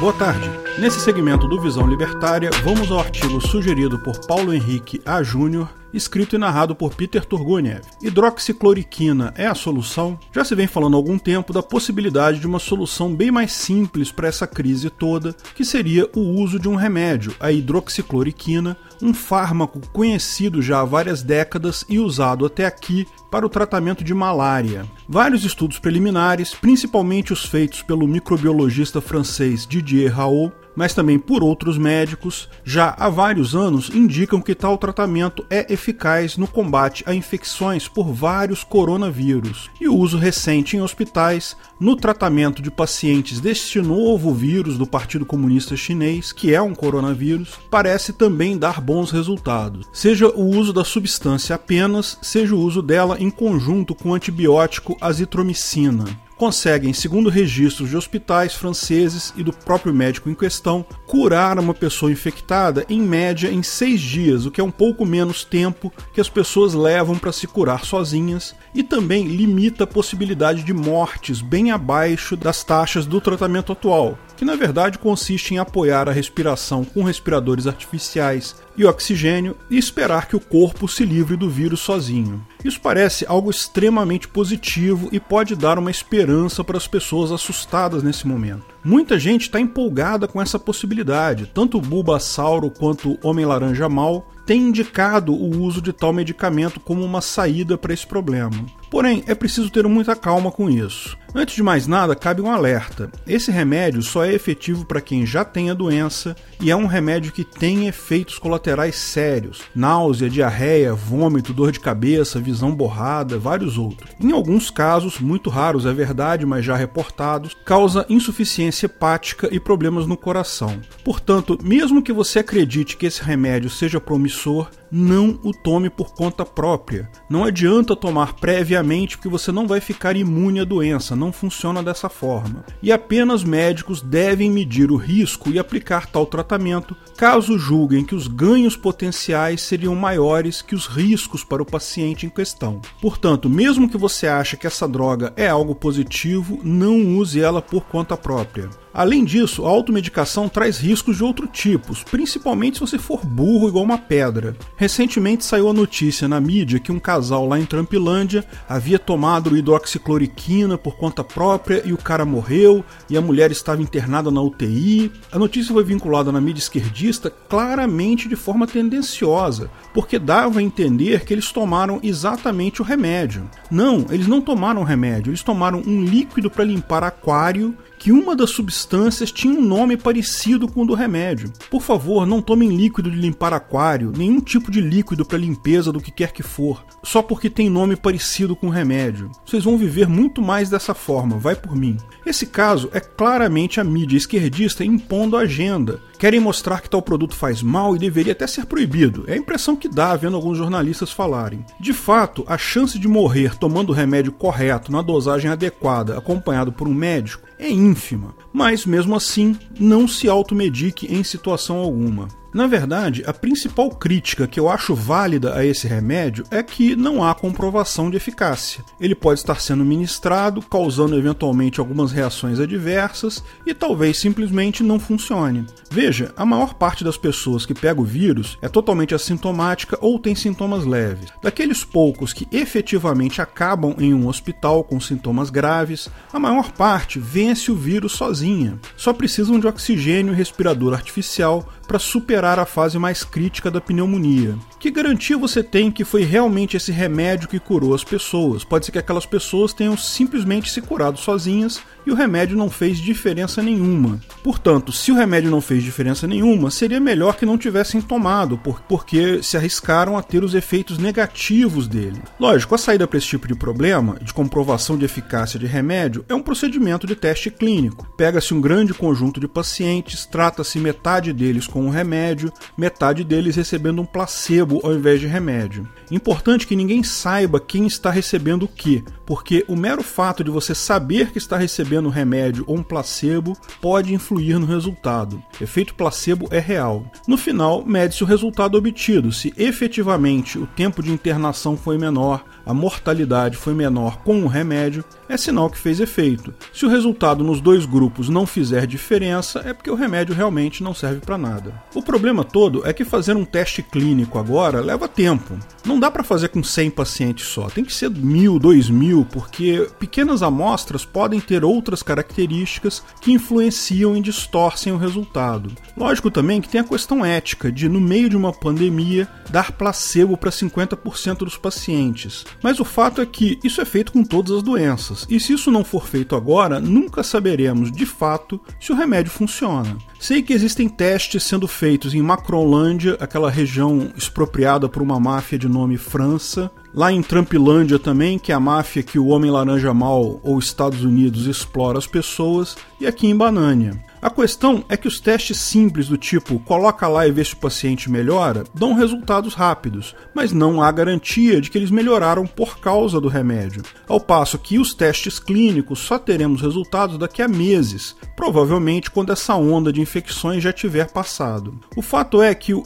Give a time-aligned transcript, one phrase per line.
[0.00, 0.50] Boa tarde.
[0.78, 5.22] Nesse segmento do Visão Libertária, vamos ao artigo sugerido por Paulo Henrique A.
[5.22, 7.82] Júnior escrito e narrado por Peter Turguniev.
[8.02, 10.18] Hidroxicloroquina é a solução?
[10.32, 14.12] Já se vem falando há algum tempo da possibilidade de uma solução bem mais simples
[14.12, 19.80] para essa crise toda, que seria o uso de um remédio, a hidroxicloroquina, um fármaco
[19.92, 24.84] conhecido já há várias décadas e usado até aqui para o tratamento de malária.
[25.08, 31.76] Vários estudos preliminares, principalmente os feitos pelo microbiologista francês Didier Raoult, mas também por outros
[31.78, 37.88] médicos, já há vários anos indicam que tal tratamento é eficaz no combate a infecções
[37.88, 39.70] por vários coronavírus.
[39.80, 45.24] E o uso recente em hospitais no tratamento de pacientes deste novo vírus do Partido
[45.24, 49.86] Comunista Chinês, que é um coronavírus, parece também dar bons resultados.
[49.92, 54.96] Seja o uso da substância apenas, seja o uso dela em conjunto com o antibiótico
[55.00, 56.04] azitromicina
[56.40, 62.10] conseguem, segundo registros de hospitais franceses e do próprio médico em questão, curar uma pessoa
[62.10, 66.30] infectada em média em seis dias, o que é um pouco menos tempo que as
[66.30, 72.38] pessoas levam para se curar sozinhas, e também limita a possibilidade de mortes bem abaixo
[72.38, 77.66] das taxas do tratamento atual, que na verdade consiste em apoiar a respiração com respiradores
[77.66, 82.44] artificiais e oxigênio e esperar que o corpo se livre do vírus sozinho.
[82.64, 88.26] Isso parece algo extremamente positivo e pode dar uma esperança para as pessoas assustadas nesse
[88.26, 88.66] momento.
[88.82, 94.62] Muita gente está empolgada com essa possibilidade, tanto o Bulbasauro quanto o Homem-Laranja Mal têm
[94.62, 98.66] indicado o uso de tal medicamento como uma saída para esse problema.
[98.90, 101.16] Porém, é preciso ter muita calma com isso.
[101.32, 105.44] Antes de mais nada, cabe um alerta: esse remédio só é efetivo para quem já
[105.44, 108.59] tem a doença e é um remédio que tem efeitos colaterais
[108.92, 114.10] sérios: náusea, diarreia, vômito, dor de cabeça, visão borrada, vários outros.
[114.20, 120.06] Em alguns casos, muito raros é verdade, mas já reportados, causa insuficiência hepática e problemas
[120.06, 120.80] no coração.
[121.04, 126.44] Portanto, mesmo que você acredite que esse remédio seja promissor, não o tome por conta
[126.44, 127.08] própria.
[127.28, 132.08] Não adianta tomar previamente porque você não vai ficar imune à doença, não funciona dessa
[132.08, 132.64] forma.
[132.82, 138.26] E apenas médicos devem medir o risco e aplicar tal tratamento caso julguem que os
[138.26, 142.80] ganhos potenciais seriam maiores que os riscos para o paciente em questão.
[143.00, 147.84] Portanto, mesmo que você ache que essa droga é algo positivo, não use ela por
[147.84, 148.68] conta própria.
[148.92, 153.84] Além disso, a automedicação traz riscos de outro tipo, principalmente se você for burro igual
[153.84, 154.56] uma pedra.
[154.76, 160.76] Recentemente saiu a notícia na mídia que um casal lá em Trampilândia havia tomado hidroxicloroquina
[160.76, 165.12] por conta própria e o cara morreu e a mulher estava internada na UTI.
[165.30, 171.24] A notícia foi vinculada na mídia esquerdista claramente de forma tendenciosa, porque dava a entender
[171.24, 173.48] que eles tomaram exatamente o remédio.
[173.70, 178.48] Não, eles não tomaram remédio, eles tomaram um líquido para limpar aquário que uma das
[178.48, 181.52] substâncias tinha um nome parecido com o do remédio.
[181.70, 186.00] Por favor, não tomem líquido de limpar aquário, nenhum tipo de líquido para limpeza do
[186.00, 189.30] que quer que for, só porque tem nome parecido com o remédio.
[189.44, 191.98] Vocês vão viver muito mais dessa forma, vai por mim.
[192.24, 196.00] Esse caso é claramente a mídia esquerdista impondo a agenda.
[196.18, 199.24] Querem mostrar que tal produto faz mal e deveria até ser proibido.
[199.26, 201.64] É a impressão que dá vendo alguns jornalistas falarem.
[201.78, 206.86] De fato, a chance de morrer tomando o remédio correto, na dosagem adequada, acompanhado por
[206.86, 212.28] um médico, é ínfima, mas mesmo assim não se automedique em situação alguma.
[212.52, 217.22] Na verdade, a principal crítica que eu acho válida a esse remédio é que não
[217.22, 218.84] há comprovação de eficácia.
[219.00, 225.64] Ele pode estar sendo ministrado, causando eventualmente algumas reações adversas e talvez simplesmente não funcione.
[225.92, 230.34] Veja, a maior parte das pessoas que pega o vírus é totalmente assintomática ou tem
[230.34, 231.30] sintomas leves.
[231.40, 237.70] Daqueles poucos que efetivamente acabam em um hospital com sintomas graves, a maior parte vence
[237.70, 238.78] o vírus sozinha.
[238.96, 244.56] Só precisam de oxigênio e respirador artificial para superar a fase mais crítica da pneumonia.
[244.80, 248.64] Que garantia você tem que foi realmente esse remédio que curou as pessoas?
[248.64, 252.96] Pode ser que aquelas pessoas tenham simplesmente se curado sozinhas e o remédio não fez
[252.96, 254.18] diferença nenhuma.
[254.42, 258.58] Portanto, se o remédio não fez diferença nenhuma, seria melhor que não tivessem tomado,
[258.88, 262.22] porque se arriscaram a ter os efeitos negativos dele.
[262.38, 266.34] Lógico, a saída para esse tipo de problema, de comprovação de eficácia de remédio, é
[266.34, 268.08] um procedimento de teste clínico.
[268.16, 274.00] Pega-se um grande conjunto de pacientes, trata-se metade deles com um remédio, metade deles recebendo
[274.00, 275.88] um placebo ao invés de remédio.
[276.10, 280.74] Importante que ninguém saiba quem está recebendo o que, porque o mero fato de você
[280.74, 285.42] saber que está recebendo um remédio ou um placebo pode influir no resultado.
[285.60, 287.04] Efeito placebo é real.
[287.26, 292.74] No final, mede-se o resultado obtido, se efetivamente o tempo de internação foi menor, a
[292.74, 296.52] mortalidade foi menor com o remédio, é sinal que fez efeito.
[296.74, 300.92] Se o resultado nos dois grupos não fizer diferença, é porque o remédio realmente não
[300.92, 301.72] serve para nada.
[301.94, 305.56] O problema todo é que fazer um teste clínico agora leva tempo.
[305.84, 309.88] Não dá para fazer com 100 pacientes só, tem que ser mil, dois mil, porque
[309.98, 315.70] pequenas amostras podem ter outras características que influenciam e distorcem o resultado.
[315.96, 320.36] Lógico também que tem a questão ética de, no meio de uma pandemia, dar placebo
[320.36, 322.44] para 50% dos pacientes.
[322.62, 325.70] Mas o fato é que isso é feito com todas as doenças, e se isso
[325.70, 329.96] não for feito agora, nunca saberemos de fato se o remédio funciona.
[330.18, 335.68] Sei que existem testes sendo feitos em Macronlândia, aquela região expropriada por uma máfia de
[335.68, 340.40] nome França, lá em Trumpilândia também, que é a máfia que o Homem Laranja Mal
[340.42, 344.09] ou Estados Unidos explora as pessoas, e aqui em Banânia.
[344.22, 347.56] A questão é que os testes simples do tipo coloca lá e vê se o
[347.56, 353.18] paciente melhora dão resultados rápidos, mas não há garantia de que eles melhoraram por causa
[353.18, 353.82] do remédio.
[354.06, 359.54] Ao passo que os testes clínicos só teremos resultados daqui a meses, provavelmente quando essa
[359.54, 361.80] onda de infecções já tiver passado.
[361.96, 362.84] O fato é que o,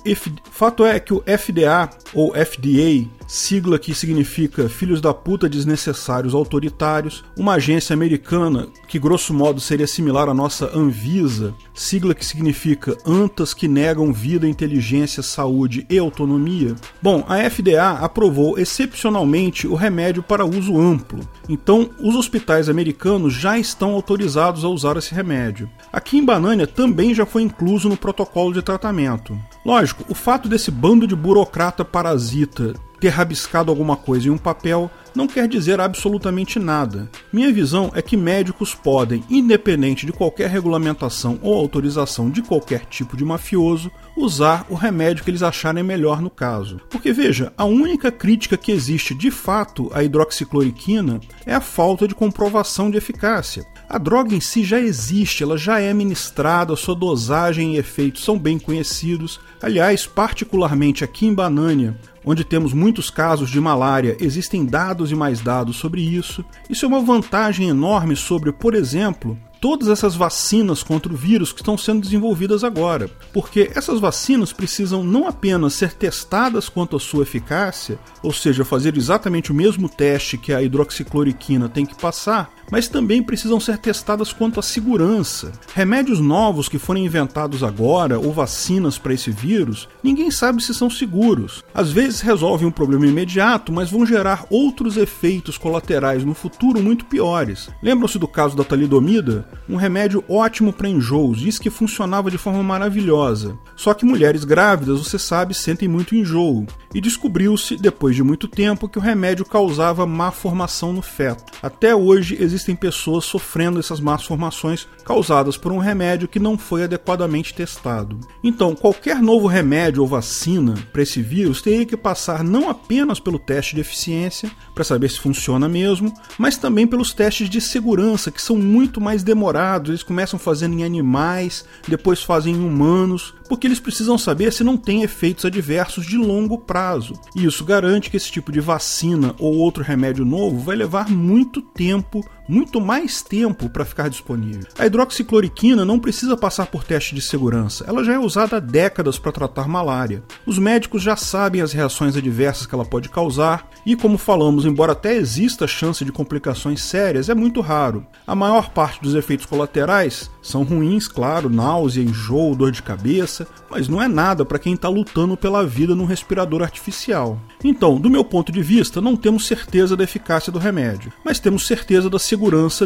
[0.52, 7.24] fato é que o FDA ou FDA sigla que significa Filhos da Puta Desnecessários Autoritários,
[7.36, 13.54] uma agência americana que grosso modo seria similar à nossa Anvisa, sigla que significa Antas
[13.54, 16.74] que negam vida, inteligência, saúde e autonomia.
[17.02, 23.58] Bom, a FDA aprovou excepcionalmente o remédio para uso amplo, então os hospitais americanos já
[23.58, 25.68] estão autorizados a usar esse remédio.
[25.92, 29.38] Aqui em Banânia também já foi incluso no protocolo de tratamento.
[29.64, 32.74] Lógico, o fato desse bando de burocrata parasita
[33.04, 37.08] ter rabiscado alguma coisa em um papel não quer dizer absolutamente nada.
[37.32, 43.16] Minha visão é que médicos podem, independente de qualquer regulamentação ou autorização de qualquer tipo
[43.16, 46.80] de mafioso, usar o remédio que eles acharem melhor no caso.
[46.90, 52.14] Porque veja, a única crítica que existe de fato à hidroxicloroquina é a falta de
[52.14, 53.64] comprovação de eficácia.
[53.88, 58.38] A droga em si já existe, ela já é ministrada, sua dosagem e efeitos são
[58.38, 59.38] bem conhecidos.
[59.62, 65.40] Aliás, particularmente aqui em Banânia, onde temos muitos casos de malária, existem dados e mais
[65.40, 66.44] dados sobre isso.
[66.68, 71.62] Isso é uma vantagem enorme sobre, por exemplo, todas essas vacinas contra o vírus que
[71.62, 77.22] estão sendo desenvolvidas agora, porque essas vacinas precisam não apenas ser testadas quanto à sua
[77.22, 82.88] eficácia, ou seja, fazer exatamente o mesmo teste que a hidroxicloroquina tem que passar, mas
[82.88, 85.52] também precisam ser testadas quanto à segurança.
[85.76, 90.90] Remédios novos que forem inventados agora ou vacinas para esse vírus, ninguém sabe se são
[90.90, 91.62] seguros.
[91.72, 97.04] Às vezes resolvem um problema imediato, mas vão gerar outros efeitos colaterais no futuro muito
[97.04, 97.70] piores.
[97.80, 99.46] Lembram-se do caso da talidomida?
[99.68, 103.56] Um remédio ótimo para enjoos, diz que funcionava de forma maravilhosa.
[103.76, 106.66] Só que mulheres grávidas, você sabe, sentem muito enjoo.
[106.94, 111.52] E descobriu-se, depois de muito tempo, que o remédio causava má formação no feto.
[111.60, 116.84] Até hoje existem pessoas sofrendo essas más formações causadas por um remédio que não foi
[116.84, 118.20] adequadamente testado.
[118.42, 123.38] Então, qualquer novo remédio ou vacina para esse vírus teria que passar não apenas pelo
[123.38, 128.40] teste de eficiência, para saber se funciona mesmo, mas também pelos testes de segurança, que
[128.40, 129.90] são muito mais demorados.
[129.90, 134.76] Eles começam fazendo em animais, depois fazem em humanos, porque eles precisam saber se não
[134.76, 137.14] tem efeitos adversos de longo prazo.
[137.34, 141.60] E isso garante que esse tipo de vacina ou outro remédio novo vai levar muito
[141.60, 144.66] tempo, muito mais tempo para ficar disponível.
[144.78, 149.18] A hidroxicloroquina não precisa passar por teste de segurança, ela já é usada há décadas
[149.18, 150.22] para tratar malária.
[150.46, 154.92] Os médicos já sabem as reações adversas que ela pode causar, e como falamos, embora
[154.92, 158.06] até exista chance de complicações sérias, é muito raro.
[158.26, 163.88] A maior parte dos efeitos colaterais são ruins, claro, náusea, enjoo, dor de cabeça, mas
[163.88, 167.38] não é nada para quem está lutando pela vida num respirador artificial.
[167.62, 171.66] Então, do meu ponto de vista, não temos certeza da eficácia do remédio, mas temos
[171.66, 172.33] certeza da segurança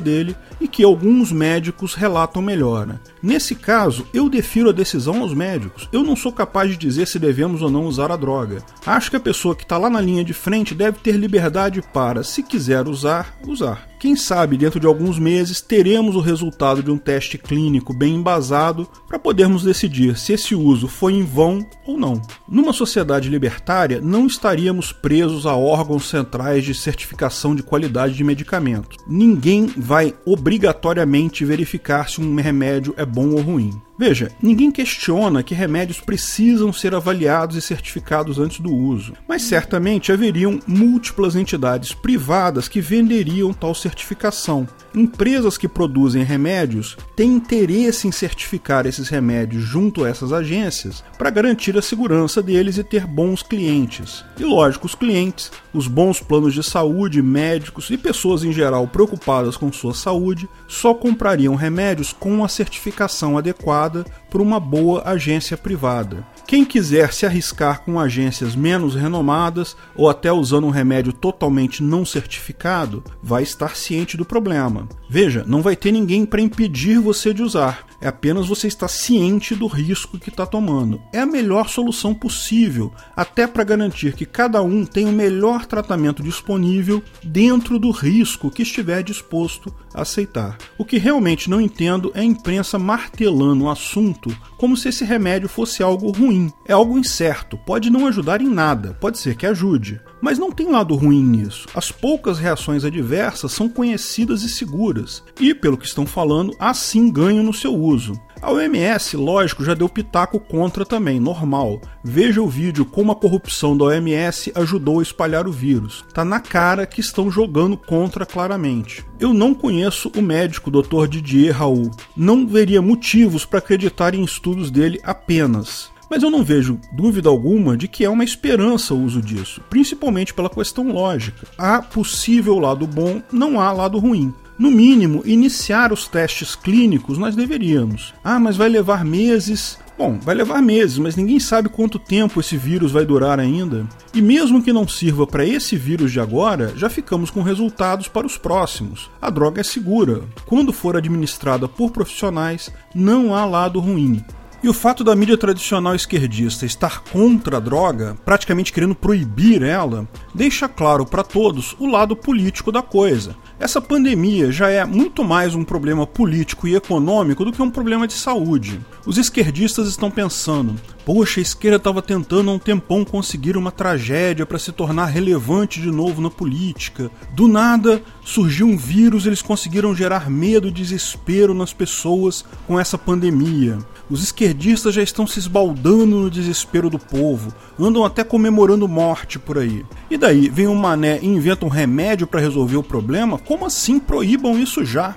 [0.01, 3.01] dele e que alguns médicos relatam melhora.
[3.23, 5.89] Nesse caso, eu defiro a decisão aos médicos.
[5.93, 8.63] Eu não sou capaz de dizer se devemos ou não usar a droga.
[8.87, 12.23] Acho que a pessoa que está lá na linha de frente deve ter liberdade para,
[12.23, 13.89] se quiser usar, usar.
[13.99, 18.89] Quem sabe dentro de alguns meses teremos o resultado de um teste clínico bem embasado
[19.09, 22.23] para podermos decidir se esse uso foi em vão ou não.
[22.49, 28.97] Numa sociedade libertária, não estaríamos presos a órgãos centrais de certificação de qualidade de medicamentos.
[29.05, 29.38] Ninguém
[29.77, 33.81] vai obrigatoriamente verificar se um remédio é bom ou ruim.
[33.99, 40.13] Veja, ninguém questiona que remédios precisam ser avaliados e certificados antes do uso, mas certamente
[40.13, 44.69] haveriam múltiplas entidades privadas que venderiam tal certificação.
[44.95, 51.29] Empresas que produzem remédios têm interesse em certificar esses remédios junto a essas agências para
[51.29, 54.25] garantir a segurança deles e ter bons clientes.
[54.39, 59.57] E lógico, os clientes, os bons planos de saúde, médicos e pessoas em geral preocupadas
[59.57, 63.88] com sua saúde só comprariam remédios com a certificação adequada
[64.31, 66.27] por uma boa agência privada.
[66.47, 72.05] Quem quiser se arriscar com agências menos renomadas ou até usando um remédio totalmente não
[72.05, 74.89] certificado, vai estar ciente do problema.
[75.09, 79.55] Veja, não vai ter ninguém para impedir você de usar, é apenas você estar ciente
[79.55, 81.01] do risco que está tomando.
[81.13, 86.23] É a melhor solução possível, até para garantir que cada um tenha o melhor tratamento
[86.23, 90.57] disponível dentro do risco que estiver disposto aceitar.
[90.77, 95.49] O que realmente não entendo é a imprensa martelando o assunto como se esse remédio
[95.49, 96.53] fosse algo ruim.
[96.67, 100.01] É algo incerto, pode não ajudar em nada, pode ser que ajude.
[100.21, 101.69] Mas não tem lado ruim nisso.
[101.73, 107.45] As poucas reações adversas são conhecidas e seguras, e, pelo que estão falando, assim ganham
[107.45, 108.21] no seu uso.
[108.41, 111.81] A OMS, lógico, já deu pitaco contra também, normal.
[112.05, 116.05] Veja o vídeo como a corrupção da OMS ajudou a espalhar o vírus.
[116.15, 119.05] Tá na cara que estão jogando contra claramente.
[119.19, 121.09] Eu não conheço o médico Dr.
[121.09, 121.91] Didier Raul.
[122.17, 125.91] Não veria motivos para acreditar em estudos dele apenas.
[126.09, 130.33] Mas eu não vejo dúvida alguma de que é uma esperança o uso disso, principalmente
[130.33, 131.47] pela questão lógica.
[131.59, 134.33] Há possível lado bom, não há lado ruim.
[134.59, 138.13] No mínimo, iniciar os testes clínicos nós deveríamos.
[138.25, 139.79] Ah, mas vai levar meses.
[139.97, 143.87] Bom, vai levar meses, mas ninguém sabe quanto tempo esse vírus vai durar ainda.
[144.13, 148.27] E mesmo que não sirva para esse vírus de agora, já ficamos com resultados para
[148.27, 149.09] os próximos.
[149.23, 150.23] A droga é segura.
[150.45, 154.25] Quando for administrada por profissionais, não há lado ruim.
[154.61, 160.09] E o fato da mídia tradicional esquerdista estar contra a droga, praticamente querendo proibir ela,
[160.35, 163.37] deixa claro para todos o lado político da coisa.
[163.61, 168.07] Essa pandemia já é muito mais um problema político e econômico do que um problema
[168.07, 168.79] de saúde.
[169.05, 174.47] Os esquerdistas estão pensando: poxa, a esquerda estava tentando há um tempão conseguir uma tragédia
[174.47, 177.11] para se tornar relevante de novo na política.
[177.35, 182.97] Do nada surgiu um vírus, eles conseguiram gerar medo e desespero nas pessoas com essa
[182.97, 183.79] pandemia.
[184.09, 189.59] Os esquerdistas já estão se esbaldando no desespero do povo, andam até comemorando morte por
[189.59, 189.85] aí.
[190.11, 193.39] E daí, vem um mané e inventa um remédio para resolver o problema?
[193.49, 195.17] Como assim proíbam isso já?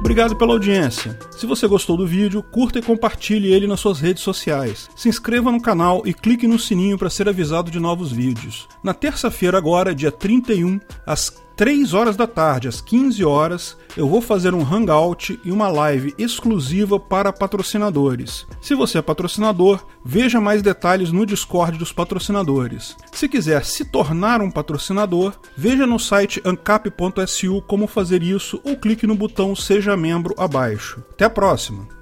[0.00, 1.16] Obrigado pela audiência.
[1.30, 4.90] Se você gostou do vídeo, curta e compartilhe ele nas suas redes sociais.
[4.96, 8.66] Se inscreva no canal e clique no sininho para ser avisado de novos vídeos.
[8.82, 14.20] Na terça-feira agora, dia 31, às 3 horas da tarde, às 15 horas, eu vou
[14.20, 18.44] fazer um hangout e uma live exclusiva para patrocinadores.
[18.60, 22.96] Se você é patrocinador, veja mais detalhes no Discord dos patrocinadores.
[23.12, 29.06] Se quiser se tornar um patrocinador, veja no site ancap.su como fazer isso ou clique
[29.06, 31.04] no botão Seja Membro abaixo.
[31.12, 31.86] Até a próxima!